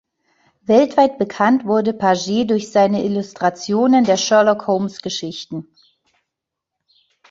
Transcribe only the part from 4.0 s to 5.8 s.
der Sherlock-Holmes-Geschichten.